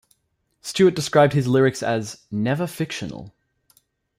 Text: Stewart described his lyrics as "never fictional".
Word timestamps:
Stewart 0.61 0.95
described 0.95 1.33
his 1.33 1.45
lyrics 1.45 1.83
as 1.83 2.23
"never 2.31 2.65
fictional". 2.65 3.35